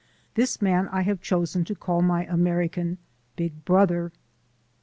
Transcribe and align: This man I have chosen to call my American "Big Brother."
This 0.33 0.63
man 0.63 0.87
I 0.87 1.03
have 1.03 1.21
chosen 1.21 1.63
to 1.65 1.75
call 1.75 2.01
my 2.01 2.25
American 2.25 2.97
"Big 3.35 3.63
Brother." 3.65 4.11